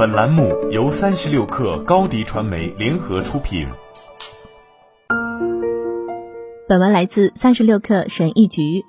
[0.00, 3.68] 本栏目由三十六氪高低传媒联合出品。
[6.66, 8.82] 本文来自三十六氪神译局。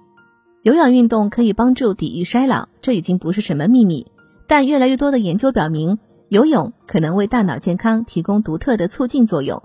[0.63, 4.10] 有氧运动可以帮助抵御衰老，这已经不是什么秘密。
[4.47, 9.64] 但越来越多的研究表明，游泳可能为大脑健康提供独特的促进作用。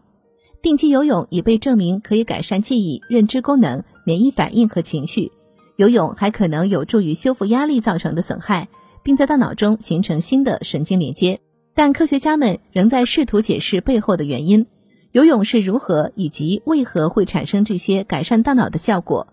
[0.62, 5.30] 定期游泳已被证明可以改善记忆、认知功能、免疫反应和情绪。
[5.76, 8.66] 游泳还可能有助于修复压力造成的损害。
[9.06, 11.38] 并在大脑中形成新的神经连接，
[11.76, 14.66] 但科学家们仍在试图解释背后的原因：
[15.12, 19.28] 游泳是如何以及为何会产生这些改善大脑的效果。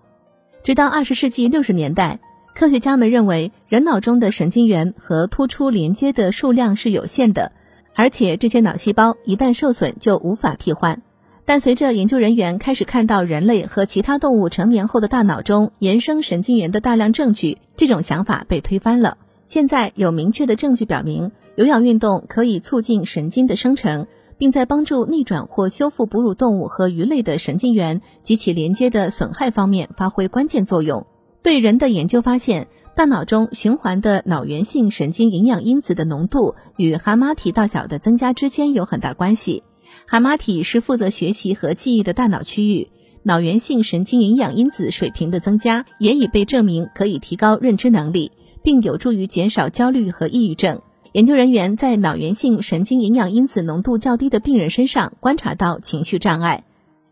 [0.62, 2.20] 直到二十世纪六十年代，
[2.54, 7.52] 科学家们认为人脑中的神经元和突出连接的数量是有限的，
[7.96, 11.02] 而且这些脑细胞一旦受损就无法替换。
[11.46, 19.18] 但随着研究人员开始看到人类和其他动物成年后的大脑中延伸神经元的大量证据，这种想法被推翻了。
[19.54, 24.08] 现在有明确的证据表明，有氧运动可以促进神经的生成，
[24.40, 31.06] 并在帮助逆转或修复哺乳动物和鱼类的神经元及其连接的损害方面发挥关键作用。
[31.44, 39.62] 对人的研究发现，大脑中循环的脑源性神经营养因子的浓度与海马体大小的增加之间有很大关系。
[40.08, 42.90] 海马体是负责学习和记忆的大脑区域，
[43.22, 48.32] 脑源性神经营养因子水平的增加也已被证明可以提高认知能力。
[48.64, 50.82] 并有助于减少焦虑和抑郁症。
[51.12, 56.64] 研究人员在脑源性神经营养因子浓度较低的病人身上观察到情绪障碍。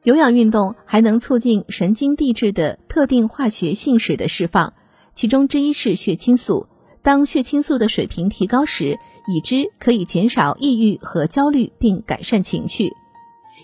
[0.04, 4.74] 有氧运动还能促进神经递质的特定化学性质的释放，
[5.14, 6.66] 其中之一是血清素。
[7.04, 12.94] 当血清素的水平提高时，已知可以减少抑郁和焦虑，并改善情绪。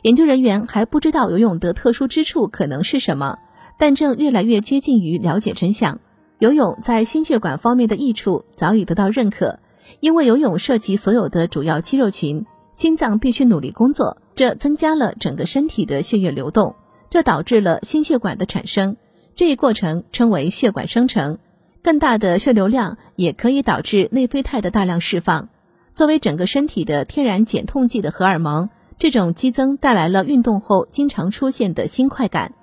[0.03, 3.39] 研究人员还不知道游泳的特殊之处可能是什么，
[3.80, 5.99] 但正越来越接近于了解真相。
[6.39, 9.59] 游泳在心血管方面的益处早已得到认可，
[9.99, 16.75] 因为游泳涉及所有的主要肌肉群，心脏必须努力工作，这增加了整个身体的血液流动，
[17.09, 18.97] 这导致了心血管的产生。
[19.36, 21.39] 这一过程称为血管生成。
[21.83, 25.49] 更大的血流量也可以导致内啡肽的大量释放。
[25.93, 32.53] 作为整个身体的天然减痛剂的荷尔蒙，这种激增带来了运动后经常出现的新快感。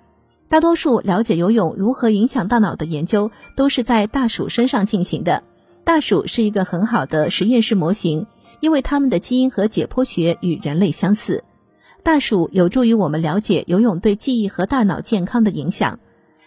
[0.49, 5.43] 大多数了解游泳如何影响大脑的研究都是在大鼠身上进行的。
[5.85, 8.27] 大鼠是一个很好的实验室模型，
[8.61, 11.45] 因为它们的基因和解剖学与人类相似。
[12.03, 15.99] 大鼠有助于我们了解游泳对记忆和大脑健康的影响。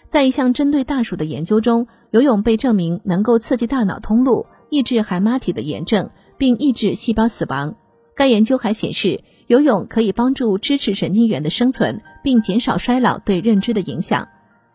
[0.08, 7.75] 在一项针对大鼠的研究中，游泳被证明能够刺激大脑通路，抑制海马体的炎症，并抑制细胞死亡。
[8.16, 9.24] 该研究还显示。
[9.47, 14.27] 游泳可以帮助支持神经元的生存，并减少衰老对认知的影响。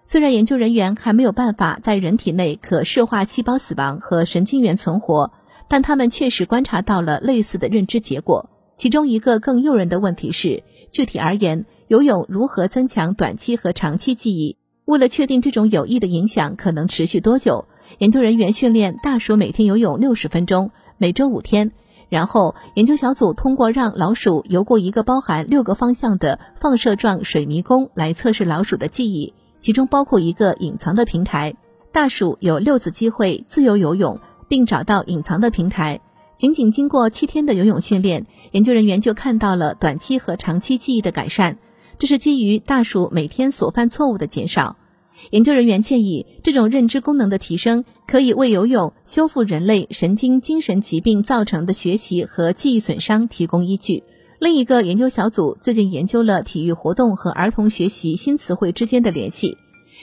[0.05, 5.31] 虽然研究人员还没有办法在人体内可视化细胞死亡和神经元存活，
[5.69, 8.49] 但他们确实观察到了类似的认知结果。
[8.79, 14.57] 其中一个更诱人的问题是，具体而言，游泳如何增强短期和长期记忆？
[14.87, 17.67] 为了确定这种有益的影响可能持续多久，
[17.99, 21.73] 研究人员训练大鼠每天游泳六十分钟，每周五天。
[22.13, 31.57] 然后，研究小组通过让老鼠游过一个包含六个方向的放射状水迷宫来测试老鼠的记忆，其中包括一个隐藏的平台。
[31.91, 36.03] 大鼠有六次机会自由游泳，并找到隐藏的平台。
[36.37, 41.57] 仅仅经过七天的游泳训练，研究人员就看到了短期和长期记忆的改善。
[41.99, 44.77] 这是基于大鼠每天所犯错误的减少。
[45.31, 54.05] 研究人员建议，这种认知功能的提升可以为游泳修复人类神经精神疾病造成的学习和记忆损伤提供依据。
[54.39, 59.57] 另一个研究小组最近研究了体育活动和儿童学习新词汇之间的联系。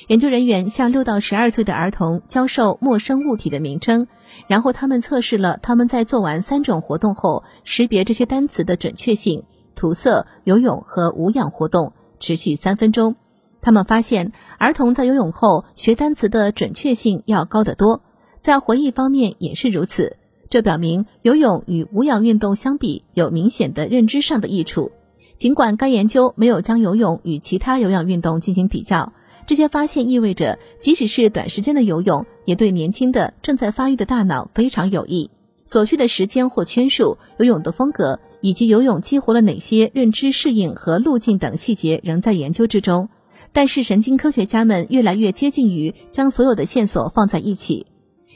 [0.07, 4.07] 研究人员向六到十二岁的儿童教授陌生物体的名称，
[4.47, 9.43] 然后他们测试了他们在做完三种活动后识别这些单词的准确性：
[9.75, 13.17] 涂色、游泳和无氧活动，持续三分钟。
[13.61, 18.01] 他们发现，儿童在游泳后学单词的准确性要高得多，
[18.39, 20.15] 在回忆方面也是如此。
[20.49, 24.91] 这表明游泳与无氧运动相比有明显的认知上的益处。
[25.35, 29.13] 尽管该研究没有将游泳与其他有氧运动进行比较，
[29.45, 35.29] 这些发现意味着，即使是短时间的游泳，也对年轻的正在发育的大脑非常有益。
[35.63, 43.09] 所需的时间或圈数、游泳的风格以及游泳激活了哪些认知适应和路径等细节仍在研究之中。
[43.51, 47.87] 但是，神经科学家们越来越接近于将所有的线索放在一起。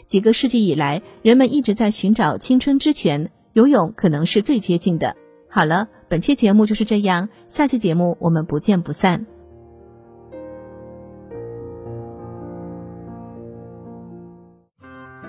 [0.05, 5.15] 几个世纪以来，人们一直在寻找青春之泉，游泳可能是最接近的。
[5.49, 9.25] 好了，本期节目就是这样，下期节目我们不见不散。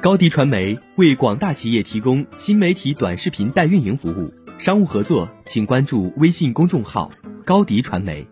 [0.00, 7.10] 高迪传媒为广大企业提供新媒体短视频代运营服务，商务合作请关注微信公众号
[7.46, 8.26] “高迪传媒”。